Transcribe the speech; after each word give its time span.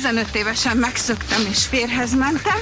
15 0.00 0.34
évesen 0.34 0.76
megszöktem 0.76 1.46
és 1.50 1.64
férhez 1.66 2.14
mentem. 2.14 2.58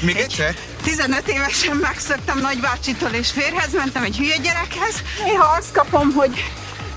Még 0.00 0.16
egyszer? 0.16 0.54
15 0.82 1.28
évesen 1.28 1.76
megszöktem 1.76 2.38
nagybácsitól 2.38 3.10
és 3.10 3.30
férhez 3.30 3.72
mentem 3.72 4.02
egy 4.02 4.16
hülye 4.16 4.36
gyerekhez. 4.36 5.02
Néha 5.24 5.56
azt 5.58 5.72
kapom, 5.72 6.12
hogy 6.12 6.44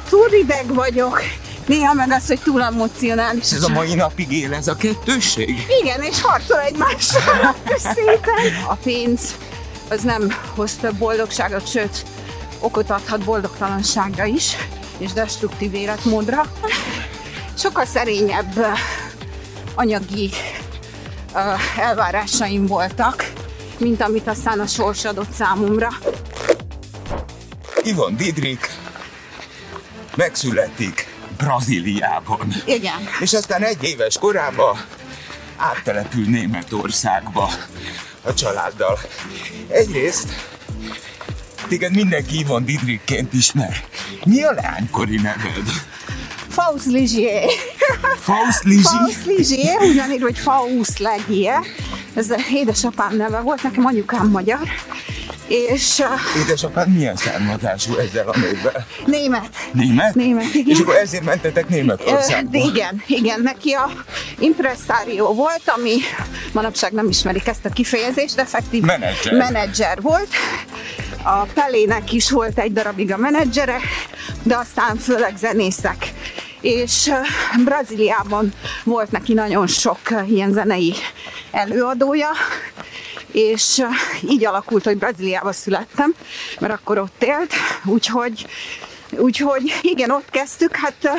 túl 0.09 0.27
rideg 0.27 0.73
vagyok, 0.73 1.21
néha 1.65 1.93
meg 1.93 2.11
az, 2.11 2.27
hogy 2.27 2.39
túl 2.39 2.63
emocionális. 2.63 3.51
Ez 3.51 3.63
a 3.63 3.69
mai 3.69 3.93
napig 3.93 4.31
él 4.31 4.53
ez 4.53 4.67
a 4.67 4.75
kettősség? 4.75 5.65
Igen, 5.81 6.01
és 6.01 6.21
harcol 6.21 6.59
egymással 6.59 7.55
szépen. 7.67 8.63
A 8.67 8.75
pénz 8.75 9.35
az 9.89 10.01
nem 10.01 10.33
hoz 10.55 10.71
több 10.81 10.95
boldogságot, 10.95 11.69
sőt, 11.69 12.05
okot 12.59 12.89
adhat 12.89 13.23
boldogtalanságra 13.23 14.25
is, 14.25 14.55
és 14.97 15.13
destruktív 15.13 15.73
életmódra. 15.73 16.51
Sokkal 17.57 17.85
szerényebb 17.85 18.65
anyagi 19.77 20.29
elvárásaim 21.77 22.65
voltak, 22.65 23.31
mint 23.77 24.01
amit 24.01 24.27
aztán 24.27 24.59
a 24.59 24.67
sors 24.67 25.05
adott 25.05 25.31
számomra. 25.31 25.89
Ivon 27.83 28.15
Didrik 28.15 28.69
megszületik 30.15 31.15
Brazíliában. 31.37 32.53
Igen. 32.65 33.07
És 33.19 33.33
aztán 33.33 33.63
egy 33.63 33.83
éves 33.83 34.17
korában 34.17 34.77
áttelepül 35.57 36.25
Németországba 36.25 37.49
a 38.21 38.33
családdal. 38.33 38.99
Egyrészt 39.67 40.27
téged 41.67 41.95
mindenki 41.95 42.39
Ivon 42.39 42.65
Didrikként 42.65 43.33
ismer. 43.33 43.83
Mi 44.25 44.43
a 44.43 44.51
leánykori 44.51 45.15
neved? 45.15 45.67
Faust 46.49 46.85
Ligier. 46.85 47.49
Faust 48.19 48.63
Lizsi? 48.63 48.81
Faust 48.81 49.25
Ligier, 49.25 49.81
ugyanígy, 49.81 50.21
hogy 50.21 50.37
Faust 50.37 50.99
Legier. 50.99 51.59
Ez 52.13 52.27
édesapám 52.53 53.15
neve 53.15 53.39
volt, 53.39 53.63
nekem 53.63 53.85
anyukám 53.85 54.27
magyar. 54.27 54.59
És 55.47 56.03
Édesapád 56.37 56.93
milyen 56.93 57.15
származású 57.15 57.95
ezzel 57.95 58.27
a 58.29 58.37
névvel? 58.37 58.87
német. 59.05 59.49
Német? 59.71 60.15
Német, 60.15 60.53
igen. 60.53 60.75
És 60.75 60.79
akkor 60.79 60.95
ezért 60.95 61.23
mentetek 61.23 61.65
Ö, 61.69 61.73
Németországba? 61.73 62.57
igen, 62.57 63.03
igen, 63.07 63.41
neki 63.41 63.71
a 63.71 63.89
impresszárió 64.39 65.33
volt, 65.33 65.61
ami 65.65 65.95
manapság 66.51 66.91
nem 66.91 67.07
ismerik 67.09 67.47
ezt 67.47 67.65
a 67.65 67.69
kifejezést, 67.69 68.35
de 68.35 68.41
effektív 68.41 68.83
Menedzser. 68.83 69.33
menedzser 69.33 70.01
volt. 70.01 70.27
A 71.23 71.41
Pelének 71.53 72.13
is 72.13 72.31
volt 72.31 72.59
egy 72.59 72.73
darabig 72.73 73.11
a 73.13 73.17
menedzsere, 73.17 73.77
de 74.43 74.55
aztán 74.57 74.97
főleg 74.97 75.33
zenészek. 75.37 76.13
És 76.61 77.07
ö, 77.07 77.19
Brazíliában 77.63 78.53
volt 78.83 79.11
neki 79.11 79.33
nagyon 79.33 79.67
sok 79.67 79.99
ö, 80.09 80.21
ilyen 80.21 80.51
zenei 80.51 80.93
előadója, 81.51 82.29
és 83.31 83.77
ö, 83.77 83.85
így 84.29 84.45
alakult, 84.45 84.83
hogy 84.83 84.97
Brazíliába 84.97 85.51
születtem, 85.51 86.13
mert 86.59 86.73
akkor 86.73 86.97
ott 86.97 87.23
élt, 87.23 87.53
úgyhogy 87.85 88.45
Úgyhogy 89.11 89.79
igen, 89.81 90.09
ott 90.11 90.29
kezdtük, 90.29 90.75
hát 90.75 91.09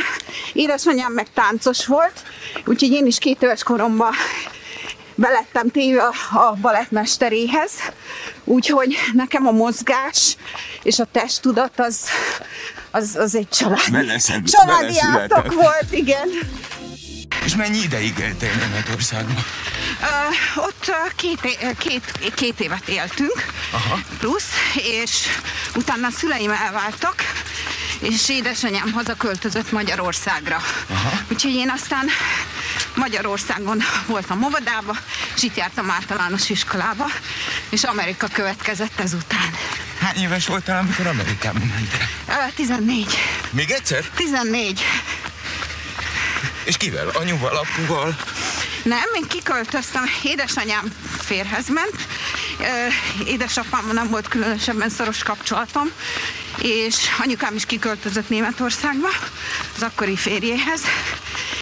édesanyám 0.52 1.12
meg 1.12 1.26
táncos 1.34 1.86
volt, 1.86 2.22
úgyhogy 2.66 2.90
én 2.92 3.06
is 3.06 3.18
két 3.18 3.42
éves 3.42 3.62
koromban 3.62 4.12
belettem 5.14 5.70
téve 5.70 6.02
a 6.32 6.56
balettmesteréhez, 6.60 7.72
úgyhogy 8.44 8.96
nekem 9.12 9.46
a 9.46 9.50
mozgás 9.50 10.36
és 10.82 10.98
a 10.98 11.06
testtudat 11.12 11.80
az, 11.80 12.08
az, 12.98 13.16
az 13.16 13.34
egy 13.34 13.48
család, 13.48 13.90
Beleszed- 13.90 14.50
családi 14.50 14.80
beleszületett. 14.82 15.32
átok 15.38 15.52
volt, 15.54 15.86
igen. 15.90 16.28
És 17.44 17.54
mennyi 17.56 17.78
ideig 17.78 18.18
éltél 18.18 18.54
Németországban? 18.54 19.44
Uh, 20.56 20.64
ott 20.64 20.84
uh, 20.88 21.14
két, 21.16 21.58
két, 21.78 22.32
két 22.34 22.60
évet 22.60 22.88
éltünk, 22.88 23.44
Aha. 23.70 23.98
plusz, 24.18 24.48
és 24.74 25.10
utána 25.74 26.06
a 26.06 26.10
szüleim 26.10 26.50
elváltak, 26.50 27.14
és 28.00 28.28
édesanyám 28.28 28.92
hazaköltözött 28.92 29.72
Magyarországra. 29.72 30.56
Aha. 30.90 31.10
Úgyhogy 31.32 31.54
én 31.54 31.70
aztán 31.70 32.06
Magyarországon 32.94 33.78
voltam 34.06 34.42
óvodába, 34.44 34.96
és 35.36 35.42
itt 35.42 35.56
jártam 35.56 35.90
általános 35.90 36.50
iskolába, 36.50 37.06
és 37.70 37.82
Amerika 37.84 38.26
következett 38.32 39.00
ezután. 39.00 39.50
Hány 40.08 40.22
éves 40.22 40.46
voltál, 40.46 40.78
amikor 40.78 41.06
Amerikába 41.06 41.58
mentél? 41.58 42.08
Uh, 42.28 42.54
14. 42.54 43.06
Még 43.50 43.70
egyszer? 43.70 44.04
14. 44.14 44.84
És 46.64 46.76
kivel? 46.76 47.08
Anyuval, 47.08 47.56
apuval? 47.56 48.16
Nem, 48.82 49.02
én 49.14 49.26
kiköltöztem, 49.28 50.04
édesanyám 50.22 50.92
férhez 51.18 51.68
ment, 51.68 52.06
Ö, 52.60 52.64
édesapámmal 53.24 53.92
nem 53.92 54.08
volt 54.08 54.28
különösebben 54.28 54.88
szoros 54.88 55.22
kapcsolatom, 55.22 55.90
és 56.62 56.96
anyukám 57.18 57.54
is 57.54 57.66
kiköltözött 57.66 58.28
Németországba, 58.28 59.08
az 59.76 59.82
akkori 59.82 60.16
férjéhez, 60.16 60.80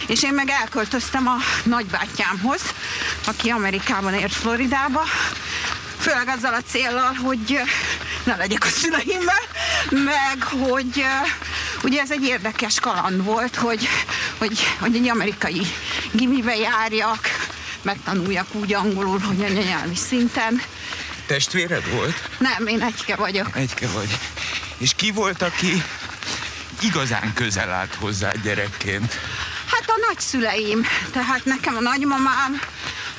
és 0.07 0.23
én 0.23 0.33
meg 0.33 0.49
elköltöztem 0.49 1.27
a 1.27 1.35
nagybátyámhoz, 1.63 2.61
aki 3.25 3.49
Amerikában 3.49 4.13
ért 4.13 4.33
Floridába, 4.33 5.03
főleg 5.99 6.27
azzal 6.27 6.53
a 6.53 6.61
céllal, 6.61 7.13
hogy 7.13 7.61
ne 8.27 8.35
legyek 8.35 8.65
a 8.65 8.69
szüleimmel, 8.69 9.43
meg 9.89 10.43
hogy 10.43 11.05
ugye 11.83 12.01
ez 12.01 12.11
egy 12.11 12.23
érdekes 12.23 12.79
kaland 12.79 13.23
volt, 13.23 13.55
hogy, 13.55 13.87
hogy, 14.37 14.59
hogy 14.79 14.95
egy 14.95 15.09
amerikai 15.09 15.61
gimibe 16.11 16.55
járjak, 16.55 17.29
megtanuljak 17.81 18.47
úgy 18.51 18.73
angolul, 18.73 19.19
hogy 19.19 19.43
anyanyelvi 19.43 19.95
szinten. 19.95 20.61
Testvéred 21.25 21.89
volt? 21.91 22.29
Nem, 22.37 22.67
én 22.67 22.81
egyke 22.81 23.15
vagyok. 23.15 23.55
Egyke 23.55 23.87
vagy. 23.87 24.17
És 24.77 24.91
ki 24.95 25.11
volt, 25.11 25.41
aki 25.41 25.83
igazán 26.81 27.33
közel 27.33 27.71
állt 27.71 27.95
hozzá 27.95 28.31
gyerekként? 28.43 29.13
Hát 29.71 29.83
a 29.87 30.05
nagyszüleim, 30.07 30.85
tehát 31.11 31.45
nekem 31.45 31.75
a 31.75 31.81
nagymamám, 31.81 32.61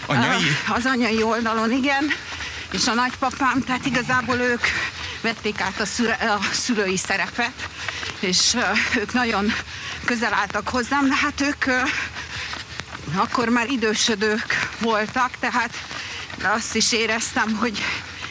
Anyai? 0.07 0.57
az 0.69 0.85
anyai 0.85 1.23
oldalon, 1.23 1.73
igen, 1.73 2.13
és 2.73 2.87
a 2.87 2.95
nagypapám, 2.95 3.63
tehát 3.67 3.87
igazából 3.87 4.37
ők 4.37 4.61
vették 5.33 5.61
át 5.61 5.81
a, 5.81 5.87
szüle, 5.87 6.15
a 6.15 6.53
szülői 6.53 6.97
szerepet, 6.97 7.69
és 8.21 8.57
ők 8.97 9.13
nagyon 9.13 9.53
közel 10.05 10.33
álltak 10.33 10.69
hozzám, 10.69 11.09
de 11.09 11.15
hát 11.15 11.41
ők 11.41 11.65
akkor 13.17 13.49
már 13.49 13.71
idősödők 13.71 14.69
voltak, 14.79 15.31
tehát 15.41 15.71
azt 16.43 16.75
is 16.75 16.93
éreztem, 16.93 17.57
hogy 17.57 17.85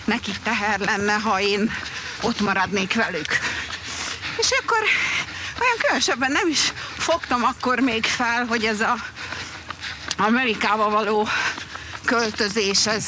nekik 0.05 0.37
teher 0.43 0.79
lenne, 0.79 1.13
ha 1.13 1.39
én 1.39 1.71
ott 2.21 2.39
maradnék 2.39 2.93
velük. 2.93 3.37
És 4.37 4.49
akkor 4.61 4.81
olyan 5.59 5.77
különösebben 5.77 6.31
nem 6.31 6.47
is 6.47 6.73
fogtam 6.97 7.43
akkor 7.43 7.79
még 7.79 8.05
fel, 8.05 8.45
hogy 8.45 8.65
ez 8.65 8.81
a 8.81 8.95
Amerikába 10.17 10.89
való 10.89 11.27
költözés, 12.05 12.87
ez, 12.87 13.05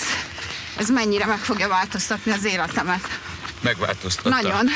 ez 0.78 0.90
mennyire 0.90 1.26
meg 1.26 1.40
fogja 1.40 1.68
változtatni 1.68 2.32
az 2.32 2.46
életemet. 2.46 3.29
Megváltoztatta. 3.62 4.30
Nagyon. 4.30 4.70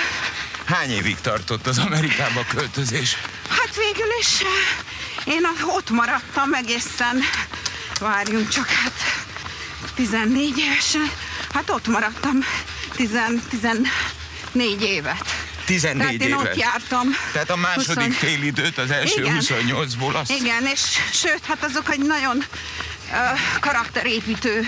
Hány 0.66 0.90
évig 0.90 1.18
tartott 1.22 1.68
az 1.68 1.78
Amerikába 1.78 2.46
költözés? 2.50 3.18
Hát 3.50 3.76
végül 3.76 4.10
is 4.20 4.42
eh, 4.42 5.34
én 5.34 5.48
ott 5.68 5.90
maradtam 5.90 6.54
egészen, 6.54 7.20
várjunk 8.00 8.50
csak, 8.50 8.68
hát 8.68 8.94
14 9.96 10.58
évesen, 10.58 11.12
hát 11.54 11.70
ott 11.70 11.88
maradtam 11.88 12.40
10, 12.96 13.10
14 13.50 14.82
évet. 14.82 15.36
14 15.66 15.98
Tehát 15.98 16.14
én 16.14 16.28
évet. 16.28 16.40
ott 16.40 16.56
jártam. 16.56 17.08
Tehát 17.32 17.50
a 17.50 17.56
második 17.56 18.06
20 18.06 18.16
fél 18.16 18.44
időt 18.44 18.78
az 18.78 18.92
első 18.92 19.22
Igen. 19.22 19.38
28-ból 19.40 20.14
azt... 20.14 20.32
Igen, 20.32 20.66
és 20.66 20.82
sőt, 21.12 21.46
hát 21.46 21.64
azok 21.64 21.92
egy 21.92 22.00
nagyon 22.06 22.44
ö, 23.12 23.16
karakterépítő 23.60 24.68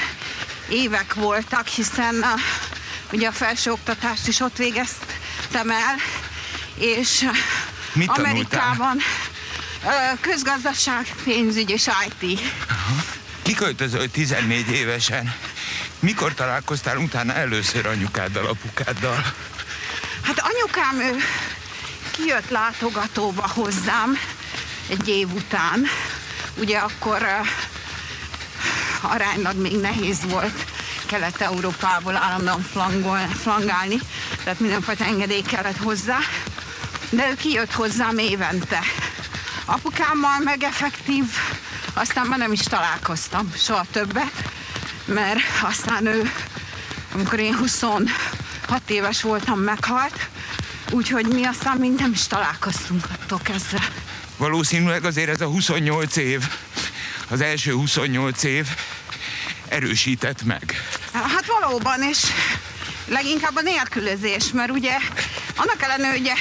évek 0.69 1.13
voltak, 1.13 1.67
hiszen 1.67 2.15
uh, 2.15 2.39
ugye 3.11 3.27
a 3.27 3.31
felsőoktatást 3.31 4.27
is 4.27 4.39
ott 4.39 4.57
végeztem 4.57 5.69
el, 5.69 5.95
és 6.75 7.27
Mit? 7.93 8.09
Amerikában 8.09 8.97
közgazdaság, 10.21 11.15
pénzügy 11.23 11.69
és 11.69 11.89
IT. 12.07 12.39
Kiköltözöl 13.41 14.11
14 14.11 14.71
évesen. 14.71 15.35
Mikor 15.99 16.33
találkoztál 16.33 16.97
utána 16.97 17.33
először 17.33 17.85
anyukáddal, 17.85 18.45
apukáddal? 18.45 19.33
Hát 20.21 20.39
anyukám 20.39 20.99
ő 20.99 21.15
kijött 22.11 22.49
látogatóba 22.49 23.47
hozzám 23.47 24.17
egy 24.89 25.07
év 25.07 25.33
után. 25.33 25.85
Ugye 26.57 26.77
akkor 26.77 27.21
uh, 27.21 27.47
aránylag 29.11 29.55
még 29.55 29.79
nehéz 29.79 30.19
volt 30.23 30.74
Kelet-Európából 31.05 32.15
állandóan 32.15 32.61
flangol, 32.61 33.17
flangálni, 33.17 33.99
tehát 34.43 34.59
mindenfajta 34.59 35.03
engedély 35.03 35.41
kellett 35.41 35.77
hozzá. 35.77 36.17
De 37.09 37.29
ő 37.29 37.35
kijött 37.35 37.71
hozzám 37.71 38.17
évente. 38.17 38.79
Apukámmal 39.65 40.39
meg 40.43 40.63
effektív 40.63 41.25
aztán 41.95 42.27
már 42.27 42.39
nem 42.39 42.51
is 42.51 42.59
találkoztam 42.61 43.51
soha 43.57 43.85
többet, 43.91 44.49
mert 45.05 45.39
aztán 45.63 46.05
ő, 46.05 46.31
amikor 47.13 47.39
én 47.39 47.55
26 47.57 48.09
éves 48.87 49.21
voltam, 49.21 49.59
meghalt, 49.59 50.29
úgyhogy 50.91 51.25
mi 51.25 51.43
aztán 51.43 51.77
mind 51.77 51.99
nem 51.99 52.11
is 52.11 52.27
találkoztunk 52.27 53.05
attól 53.11 53.39
kezdve. 53.43 53.79
Valószínűleg 54.37 55.05
azért 55.05 55.29
ez 55.29 55.41
a 55.41 55.45
28 55.45 56.15
év, 56.15 56.43
az 57.29 57.41
első 57.41 57.71
28 57.71 58.43
év 58.43 58.67
erősített 59.67 60.43
meg. 60.43 60.75
Valóban, 61.65 62.01
és 62.03 62.23
leginkább 63.07 63.55
a 63.55 63.61
nélkülözés, 63.61 64.51
mert 64.53 64.71
ugye 64.71 64.97
annak 65.55 65.81
ellenőre, 65.81 66.17
ugye 66.17 66.33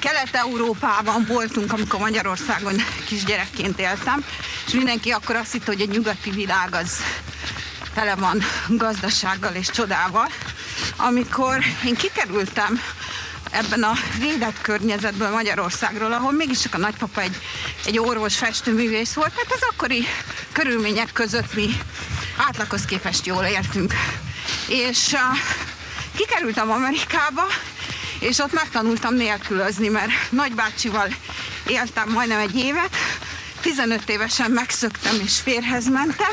Kelet-Európában 0.00 1.24
voltunk, 1.28 1.72
amikor 1.72 2.00
Magyarországon 2.00 2.74
kisgyerekként 3.06 3.78
éltem, 3.80 4.24
és 4.66 4.72
mindenki 4.72 5.10
akkor 5.10 5.36
azt 5.36 5.52
hitte, 5.52 5.64
hogy 5.66 5.80
a 5.80 5.92
nyugati 5.92 6.30
világ 6.30 6.74
az 6.74 6.96
tele 7.94 8.14
van 8.14 8.42
gazdasággal 8.68 9.54
és 9.54 9.70
csodával. 9.70 10.28
Amikor 10.96 11.58
én 11.84 11.94
kikerültem 11.94 12.80
ebben 13.50 13.82
a 13.82 13.92
védett 14.18 14.60
környezetből 14.60 15.30
Magyarországról, 15.30 16.12
ahol 16.12 16.32
mégis 16.32 16.60
csak 16.60 16.74
a 16.74 16.78
nagypapa 16.78 17.20
egy, 17.20 17.36
egy 17.84 17.98
orvos 17.98 18.36
festőművész 18.36 19.12
volt, 19.12 19.32
hát 19.36 19.52
az 19.52 19.62
akkori 19.72 20.04
körülmények 20.52 21.12
között 21.12 21.54
mi 21.54 21.68
átlaghoz 22.36 22.84
képest 22.84 23.26
jól 23.26 23.44
éltünk. 23.44 23.94
És 24.70 25.12
uh, 25.12 25.20
kikerültem 26.16 26.70
Amerikába, 26.70 27.46
és 28.18 28.38
ott 28.38 28.52
megtanultam 28.52 29.14
nélkülözni, 29.14 29.88
mert 29.88 30.10
nagybácsival 30.28 31.14
éltem 31.66 32.08
majdnem 32.10 32.38
egy 32.38 32.56
évet, 32.56 32.96
15 33.60 34.08
évesen 34.08 34.50
megszöktem 34.50 35.20
és 35.24 35.32
férhez 35.42 35.88
mentem. 35.88 36.32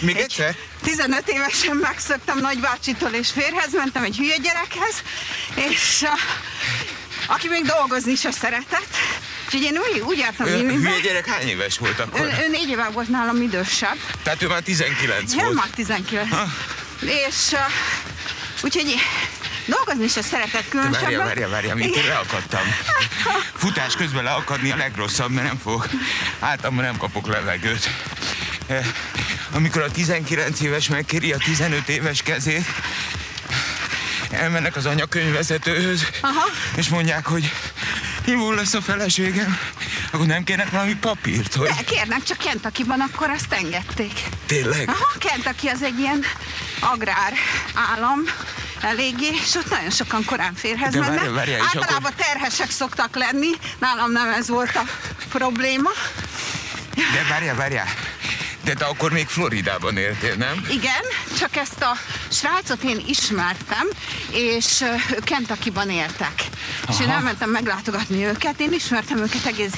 Még 0.00 0.16
egy, 0.16 0.22
egyszer? 0.22 0.56
15 0.82 1.28
évesen 1.28 1.76
megszöktem 1.76 2.38
nagybácsitól 2.38 3.10
és 3.10 3.30
férhez 3.30 3.72
mentem 3.72 4.02
egy 4.02 4.16
hülye 4.16 4.36
gyerekhez, 4.36 5.02
és 5.54 6.02
uh, 6.02 6.10
aki 7.26 7.48
még 7.48 7.64
dolgozni 7.64 8.14
se 8.14 8.30
szeretett. 8.30 8.94
Úgyhogy 9.44 9.62
én 9.62 9.78
úgy, 9.78 10.00
úgy 10.00 10.18
jártam 10.18 10.46
Ő, 10.46 10.68
hülye 10.68 11.00
gyerek 11.00 11.26
hány 11.26 11.48
éves 11.48 11.78
volt 11.78 11.98
akkor? 11.98 12.20
Ő, 12.20 12.24
ő 12.24 12.48
négy 12.50 12.68
éve 12.68 12.88
volt 12.92 13.08
nálam 13.08 13.42
idősebb. 13.42 13.96
Tehát 14.22 14.42
ő 14.42 14.46
már 14.46 14.62
19 14.62 15.34
Ja, 15.34 15.42
volt. 15.42 15.54
már 15.54 15.68
19. 15.74 16.30
Ha. 16.30 16.46
És 17.00 17.52
uh, 17.52 17.58
úgyhogy 18.62 18.94
dolgozni 19.66 20.08
se 20.08 20.22
szeretett 20.22 20.68
különösebben. 20.68 21.02
Várja, 21.02 21.24
várja, 21.24 21.48
várja, 21.48 21.74
mint 21.74 21.96
én 21.96 22.06
leakadtam. 22.06 22.60
Futás 23.54 23.94
közben 23.96 24.24
leakadni 24.24 24.70
a 24.70 24.76
legrosszabb, 24.76 25.30
mert 25.30 25.46
nem 25.46 25.58
fog. 25.58 25.86
Általában 26.38 26.84
nem 26.84 26.96
kapok 26.96 27.26
levegőt. 27.26 27.88
Amikor 29.52 29.82
a 29.82 29.90
19 29.90 30.60
éves 30.60 30.88
megkéri 30.88 31.32
a 31.32 31.36
15 31.36 31.88
éves 31.88 32.22
kezét, 32.22 32.64
elmennek 34.30 34.76
az 34.76 34.86
anyakönyvvezetőhöz, 34.86 36.06
Aha. 36.20 36.44
és 36.76 36.88
mondják, 36.88 37.26
hogy 37.26 37.52
hívó 38.24 38.52
lesz 38.52 38.74
a 38.74 38.80
feleségem, 38.80 39.58
akkor 40.12 40.26
nem 40.26 40.44
kérnek 40.44 40.70
valami 40.70 40.94
papírt, 40.96 41.54
hogy 41.54 41.68
De 41.68 41.82
kérnek, 41.86 42.22
csak 42.22 42.36
Kentucky-ban 42.38 43.00
akkor 43.00 43.30
azt 43.30 43.52
engedték. 43.52 44.22
tényleg? 44.46 44.88
Aha, 44.88 45.06
Kentucky 45.18 45.68
az 45.68 45.82
egy 45.82 45.98
ilyen 45.98 46.24
agrár 46.80 47.32
állam, 47.74 48.18
eléggé, 48.80 49.26
és 49.44 49.54
ott 49.54 49.70
nagyon 49.70 49.90
sokan 49.90 50.24
korán 50.24 50.54
férhez 50.54 50.92
De 50.92 50.98
mennek. 51.00 51.30
várjál, 51.30 51.58
és 51.58 51.64
Általában 51.74 52.12
terhesek 52.16 52.70
szoktak 52.70 53.16
lenni, 53.16 53.50
nálam 53.78 54.12
nem 54.12 54.28
ez 54.32 54.48
volt 54.48 54.76
a 54.76 54.82
probléma. 55.28 55.90
De 56.94 57.24
várjál, 57.28 57.54
várjál. 57.54 57.86
De 58.68 58.74
te 58.74 58.84
akkor 58.84 59.12
még 59.12 59.26
Floridában 59.26 59.96
éltél, 59.96 60.34
nem? 60.34 60.66
Igen, 60.70 61.02
csak 61.38 61.56
ezt 61.56 61.82
a 61.82 61.96
srácot 62.28 62.82
én 62.82 63.02
ismertem, 63.06 63.86
és 64.30 64.84
ők 65.16 65.24
Kentucky-ban 65.24 65.90
éltek. 65.90 66.32
És 66.88 67.00
én 67.00 67.06
Aha. 67.06 67.16
elmentem 67.16 67.50
meglátogatni 67.50 68.24
őket, 68.24 68.60
én 68.60 68.72
ismertem 68.72 69.18
őket 69.18 69.46
egész 69.46 69.72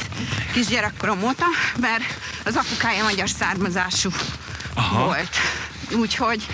kisgyerekkorom 0.52 1.22
óta, 1.22 1.44
mert 1.80 2.02
az 2.44 2.56
apukája 2.56 3.02
magyar 3.02 3.28
származású 3.28 4.10
Aha. 4.74 5.04
volt. 5.04 5.36
Úgyhogy 5.92 6.46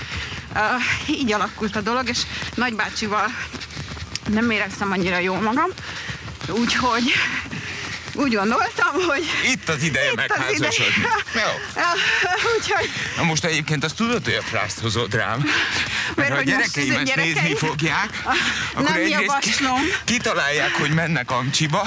uh, 0.54 1.18
így 1.18 1.32
alakult 1.32 1.76
a 1.76 1.80
dolog, 1.80 2.08
és 2.08 2.18
nagybácsival 2.54 3.26
nem 4.28 4.50
éreztem 4.50 4.92
annyira 4.92 5.18
jól 5.18 5.40
magam, 5.40 5.70
úgyhogy 6.48 7.12
úgy 8.16 8.34
gondoltam, 8.34 8.92
hogy 9.08 9.24
Itt 9.50 9.68
az 9.68 9.82
ideje 9.82 10.10
itt 10.10 10.16
megházasodni. 10.16 10.94
ide. 10.98 11.40
Jó. 11.40 11.50
Úgyhogy 12.58 12.90
Na 13.16 13.22
most 13.22 13.44
egyébként 13.44 13.84
azt 13.84 13.94
tudod, 13.96 14.24
hogy 14.24 14.34
a 14.34 14.42
frászt 14.42 14.78
hozod 14.80 15.14
rám. 15.14 15.38
Mert 16.14 16.16
Mert 16.16 16.28
ha 16.28 16.34
a 16.34 16.36
hogy 16.38 16.46
most 16.46 16.74
gyerekeim 16.74 16.90
az 16.94 16.96
ezt 16.96 17.04
gyerekeim- 17.04 17.40
nézni 17.42 17.56
fogják, 17.66 18.08
akkor 18.72 18.82
Nem 18.82 18.92
egyrészt 18.94 19.20
javaslom. 19.20 19.80
kitalálják, 20.04 20.72
hogy 20.74 20.90
mennek 20.90 21.30
Amcsiba, 21.30 21.86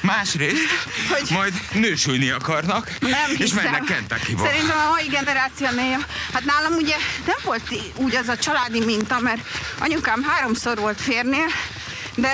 másrészt 0.00 0.68
Hogy- 1.10 1.30
majd 1.30 1.52
nősülni 1.72 2.30
akarnak, 2.30 2.90
Nem 3.00 3.30
és 3.30 3.36
hiszem. 3.36 3.62
mennek 3.64 3.84
Kentuckyba. 3.84 4.44
Szerintem 4.46 4.78
a 4.86 4.88
mai 4.90 5.06
generációnél, 5.06 6.06
hát 6.32 6.44
nálam 6.44 6.72
ugye 6.72 6.96
nem 7.26 7.36
volt 7.44 7.62
úgy 7.94 8.14
az 8.14 8.28
a 8.28 8.36
családi 8.36 8.84
minta, 8.84 9.18
mert 9.18 9.40
anyukám 9.78 10.22
háromszor 10.22 10.78
volt 10.78 11.00
férnél, 11.00 11.46
de 12.14 12.32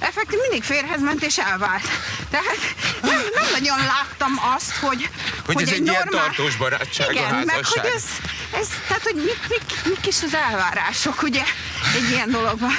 effektív 0.00 0.38
mindig 0.40 0.62
férhez 0.62 1.00
ment 1.00 1.22
és 1.22 1.38
elvált. 1.38 1.88
Tehát 2.30 2.58
nem, 3.02 3.20
nem 3.34 3.44
nagyon 3.52 3.78
láttam 3.78 4.40
azt, 4.54 4.76
hogy, 4.76 5.08
Hogy 5.46 5.62
ez 5.62 5.68
egy 5.70 5.86
ilyen 5.86 6.08
tartós 6.08 6.56
barátság 6.56 7.08
a 7.08 7.12
Igen, 7.12 7.34
meg 7.34 7.48
házasság. 7.54 7.84
hogy 7.84 7.92
ez, 7.94 8.04
ez 8.60 8.66
tehát 8.88 9.02
hogy 9.02 9.14
mik, 9.14 9.38
mik, 9.48 9.84
mik 9.84 10.06
is 10.06 10.22
az 10.22 10.34
elvárások, 10.34 11.22
ugye, 11.22 11.42
egy 11.94 12.10
ilyen 12.10 12.30
dologban. 12.30 12.72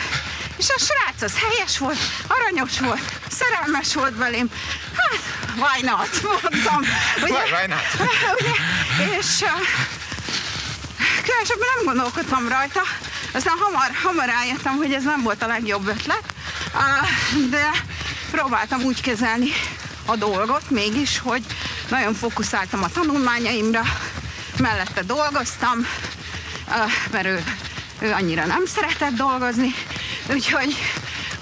És 0.57 0.69
a 0.69 0.79
srác 0.79 1.21
az 1.21 1.33
helyes 1.39 1.77
volt, 1.77 1.97
aranyos 2.27 2.79
volt, 2.79 3.19
szerelmes 3.29 3.93
volt 3.93 4.13
belém. 4.13 4.49
Hát, 4.95 5.19
why 5.55 5.81
not, 5.85 6.09
mondtam. 6.41 6.81
Ugye? 7.21 7.33
Why- 7.33 7.51
why 7.51 7.67
not? 7.67 8.09
Ugye? 8.39 8.51
És 9.17 9.25
uh, 9.41 9.61
különösebben 11.23 11.67
nem 11.75 11.85
gondolkodtam 11.85 12.47
rajta. 12.47 12.81
Aztán 13.31 13.57
hamar, 13.59 13.89
hamar 14.03 14.25
rájöttem, 14.25 14.75
hogy 14.75 14.93
ez 14.93 15.03
nem 15.03 15.21
volt 15.21 15.41
a 15.43 15.47
legjobb 15.47 15.87
ötlet, 15.87 16.23
de 17.49 17.71
próbáltam 18.31 18.81
úgy 18.81 19.01
kezelni 19.01 19.49
a 20.05 20.15
dolgot 20.15 20.69
mégis, 20.69 21.19
hogy 21.19 21.45
nagyon 21.89 22.13
fókuszáltam 22.13 22.83
a 22.83 22.89
tanulmányaimra, 22.89 23.81
mellette 24.59 25.03
dolgoztam, 25.03 25.87
mert 27.11 27.25
ő, 27.25 27.43
ő 27.99 28.11
annyira 28.11 28.45
nem 28.45 28.65
szeretett 28.65 29.13
dolgozni, 29.13 29.73
úgyhogy, 30.29 30.75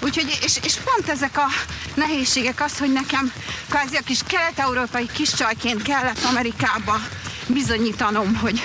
úgyhogy 0.02 0.38
és, 0.42 0.58
és 0.62 0.74
pont 0.74 1.08
ezek 1.08 1.38
a 1.38 1.46
nehézségek 1.94 2.60
az, 2.60 2.78
hogy 2.78 2.92
nekem 2.92 3.32
kvázi 3.68 3.96
a 3.96 4.00
kis 4.04 4.20
kelet-európai 4.26 5.06
kiscsajként 5.12 5.82
kellett 5.82 6.24
Amerikába 6.24 7.00
bizonyítanom, 7.46 8.34
hogy 8.34 8.60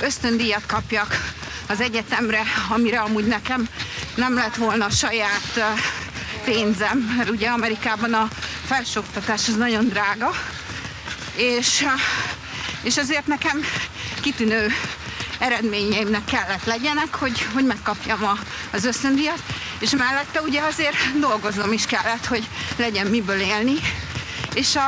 ösztöndíjat 0.00 0.66
kapjak 0.66 1.34
az 1.68 1.80
egyetemre, 1.80 2.42
amire 2.68 3.00
amúgy 3.00 3.26
nekem 3.26 3.68
nem 4.14 4.34
lett 4.34 4.56
volna 4.56 4.90
saját 4.90 5.42
uh, 5.56 5.62
pénzem, 6.46 6.98
mert 7.16 7.30
ugye 7.30 7.48
Amerikában 7.48 8.14
a 8.14 8.28
felsőoktatás 8.66 9.48
az 9.48 9.56
nagyon 9.56 9.88
drága, 9.88 10.30
és, 11.36 11.84
és 12.82 12.96
azért 12.96 13.26
nekem 13.26 13.60
kitűnő 14.20 14.72
eredményeimnek 15.38 16.24
kellett 16.24 16.64
legyenek, 16.64 17.14
hogy, 17.14 17.46
hogy 17.54 17.64
megkapjam 17.64 18.24
a, 18.24 18.38
az 18.72 18.84
ösztöndíjat, 18.84 19.42
és 19.78 19.90
mellette 19.90 20.40
ugye 20.40 20.60
azért 20.60 21.18
dolgoznom 21.20 21.72
is 21.72 21.86
kellett, 21.86 22.26
hogy 22.26 22.48
legyen 22.76 23.06
miből 23.06 23.40
élni, 23.40 23.74
és 24.54 24.76
a 24.76 24.86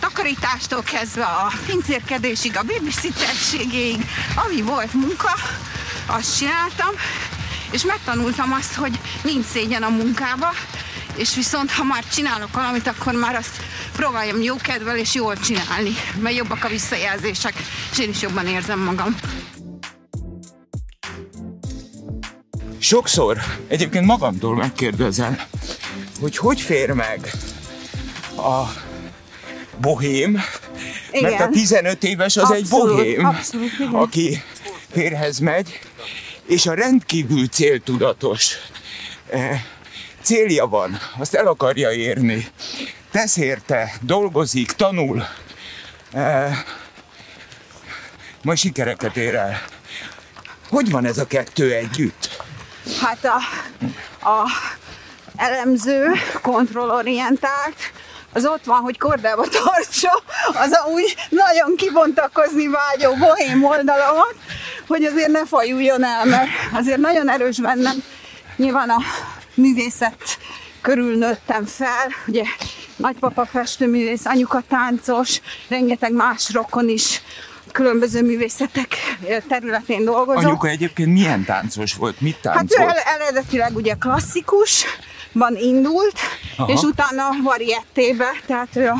takarítástól 0.00 0.82
kezdve 0.82 1.24
a 1.24 1.52
pincérkedésig, 1.66 2.56
a 2.56 2.62
babysitterségéig, 2.62 4.06
ami 4.34 4.62
volt 4.62 4.92
munka, 4.92 5.32
azt 6.06 6.38
csináltam, 6.38 6.90
és 7.70 7.84
megtanultam 7.84 8.52
azt, 8.52 8.74
hogy 8.74 8.98
nincs 9.22 9.44
szégyen 9.44 9.82
a 9.82 9.88
munkába, 9.88 10.48
és 11.16 11.34
viszont 11.34 11.70
ha 11.70 11.84
már 11.84 12.04
csinálok 12.12 12.54
valamit, 12.54 12.86
akkor 12.86 13.12
már 13.12 13.34
azt 13.34 13.56
próbáljam 13.92 14.42
jó 14.42 14.56
kedvel 14.56 14.96
és 14.96 15.14
jól 15.14 15.36
csinálni, 15.36 15.90
mert 16.20 16.36
jobbak 16.36 16.64
a 16.64 16.68
visszajelzések, 16.68 17.54
és 17.92 17.98
én 17.98 18.08
is 18.08 18.22
jobban 18.22 18.46
érzem 18.46 18.78
magam. 18.78 19.16
Sokszor 22.78 23.38
egyébként 23.68 24.04
magamtól 24.04 24.56
megkérdezem, 24.56 25.38
hogy 26.20 26.36
hogy 26.36 26.60
fér 26.60 26.92
meg 26.92 27.30
a 28.36 28.62
bohém, 29.80 30.32
mert 31.12 31.24
a 31.24 31.28
Igen. 31.28 31.50
15 31.50 32.04
éves 32.04 32.36
az 32.36 32.50
egy 32.50 32.60
Abszolút, 32.60 32.96
bohém, 32.96 33.24
abszolút, 33.26 33.72
igen. 33.78 33.94
aki 33.94 34.42
férhez 34.92 35.38
megy, 35.38 35.80
és 36.48 36.66
a 36.66 36.74
rendkívül 36.74 37.48
céltudatos 37.48 38.54
eh, 39.30 39.62
célja 40.22 40.66
van, 40.66 40.98
azt 41.18 41.34
el 41.34 41.46
akarja 41.46 41.92
érni, 41.92 42.46
tesz 43.10 43.36
érte, 43.36 43.92
dolgozik, 44.00 44.72
tanul, 44.72 45.24
E, 46.12 46.64
ma 48.42 48.54
sikereket 48.54 49.16
ér 49.16 49.34
el. 49.34 49.62
Hogy 50.68 50.90
van 50.90 51.04
ez 51.04 51.18
a 51.18 51.26
kettő 51.26 51.74
együtt? 51.74 52.42
Hát 53.00 53.24
a, 53.24 53.36
a 54.28 54.50
elemző, 55.36 56.12
kontrollorientált, 56.42 57.76
az 58.32 58.46
ott 58.46 58.64
van, 58.64 58.80
hogy 58.80 58.98
kordába 58.98 59.46
tartsa, 59.48 60.22
az 60.46 60.78
úgy 60.94 61.16
nagyon 61.28 61.76
kibontakozni 61.76 62.68
vágyó 62.68 63.14
bohém 63.14 63.64
oldalamat, 63.64 64.34
hogy 64.86 65.04
azért 65.04 65.30
ne 65.30 65.46
fajuljon 65.46 66.04
el, 66.04 66.24
mert 66.24 66.48
azért 66.72 66.98
nagyon 66.98 67.30
erős 67.30 67.60
bennem. 67.60 68.02
Nyilván 68.56 68.90
a 68.90 68.98
művészet 69.54 70.38
körül 70.80 71.16
nőttem 71.16 71.64
fel, 71.64 72.08
ugye 72.26 72.42
nagypapa 72.96 73.46
festőművész, 73.46 74.24
anyuka 74.24 74.62
táncos, 74.68 75.40
rengeteg 75.68 76.12
más 76.12 76.52
rokon 76.52 76.88
is 76.88 77.22
különböző 77.72 78.22
művészetek 78.22 78.96
területén 79.48 80.04
dolgozom. 80.04 80.44
Anyuka 80.44 80.68
egyébként 80.68 81.12
milyen 81.12 81.44
táncos 81.44 81.94
volt? 81.94 82.20
Mit 82.20 82.36
táncolt? 82.36 82.74
Hát 82.74 82.96
ő 82.96 83.00
eredetileg 83.04 83.76
ugye 83.76 83.94
klasszikusban 85.38 85.56
indult, 85.56 86.20
Aha. 86.56 86.72
és 86.72 86.80
utána 86.82 87.30
variettébe, 87.42 88.30
tehát 88.46 88.76
ő 88.76 88.88
a 88.88 88.96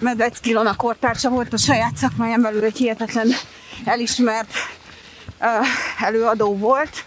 Medvecki 0.00 0.50
Ilona 0.50 0.76
kortársa 0.76 1.28
volt 1.28 1.52
a 1.52 1.56
saját 1.56 1.96
szakmáján 1.96 2.42
belül 2.42 2.64
egy 2.64 2.76
hihetetlen 2.76 3.28
elismert 3.84 4.52
uh, 5.40 5.66
előadó 6.00 6.56
volt. 6.56 7.04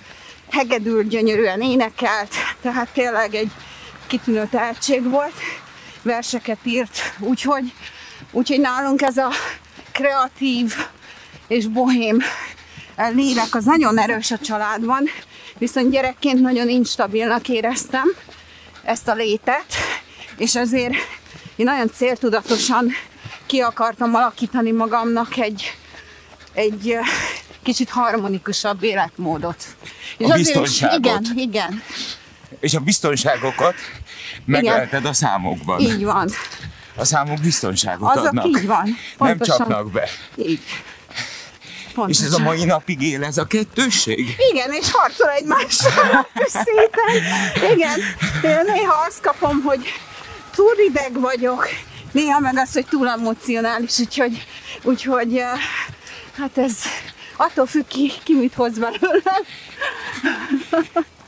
Hegedül 0.51 1.03
gyönyörűen 1.03 1.62
énekelt, 1.62 2.33
tehát 2.62 2.89
tényleg 2.93 3.36
egy 3.36 3.51
kitűnő 4.07 4.47
tehetség 4.51 5.09
volt, 5.09 5.33
verseket 6.01 6.59
írt, 6.63 7.13
úgyhogy, 7.19 7.74
úgyhogy 8.31 8.59
nálunk 8.59 9.01
ez 9.01 9.17
a 9.17 9.29
kreatív 9.91 10.75
és 11.47 11.67
bohém 11.67 12.17
lélek 13.13 13.55
az 13.55 13.65
nagyon 13.65 14.00
erős 14.00 14.31
a 14.31 14.38
családban, 14.38 15.03
viszont 15.57 15.91
gyerekként 15.91 16.41
nagyon 16.41 16.69
instabilnak 16.69 17.50
éreztem 17.50 18.15
ezt 18.88 19.08
a 19.08 19.13
létet, 19.13 19.65
és 20.38 20.56
azért 20.56 20.94
én 21.56 21.65
nagyon 21.65 21.89
céltudatosan 21.91 22.91
ki 23.46 23.60
akartam 23.60 24.15
alakítani 24.15 24.72
magamnak 24.72 25.38
egy, 25.38 25.77
egy 26.53 26.98
kicsit 27.63 27.89
harmonikusabb 27.89 28.84
életmódot. 28.84 29.63
És 30.17 30.29
a 30.29 30.34
biztonságot. 30.34 31.22
Is, 31.22 31.29
igen, 31.29 31.38
igen. 31.38 31.84
És 32.60 32.74
a 32.74 32.79
biztonságokat 32.79 33.75
megölted 34.46 35.06
a 35.06 35.13
számokban. 35.13 35.79
Így 35.79 36.03
van. 36.03 36.29
A 36.96 37.06
számok 37.06 37.39
biztonságot 37.39 38.15
Azok 38.15 38.25
adnak. 38.25 38.46
így 38.46 38.65
van. 38.65 38.98
Nem 39.17 39.39
csapnak 39.39 39.91
be. 39.91 40.10
Így. 40.36 40.62
Pontosan. 41.97 42.25
És 42.25 42.31
ez 42.31 42.39
a 42.39 42.43
mai 42.43 42.63
napig 42.63 43.01
él 43.01 43.23
ez 43.23 43.37
a 43.37 43.45
kettősség? 43.45 44.35
Igen, 44.51 44.71
és 44.71 44.91
harcol 44.91 45.29
egymással 45.29 46.27
szépen. 46.37 47.23
Igen, 47.73 47.99
néha 48.65 49.05
azt 49.07 49.21
kapom, 49.21 49.61
hogy 49.61 49.85
túl 50.55 50.73
rideg 50.75 51.19
vagyok, 51.19 51.67
néha 52.11 52.39
meg 52.39 52.57
az, 52.57 52.73
hogy 52.73 52.85
túl 52.85 53.07
emocionális, 53.07 53.99
úgyhogy, 53.99 54.45
úgyhogy 54.83 55.43
hát 56.37 56.57
ez 56.57 56.75
attól 57.35 57.65
függ 57.65 57.87
ki, 57.87 58.11
ki 58.23 58.33
mit 58.33 58.53
hoz 58.53 58.77
belőle. 58.77 59.41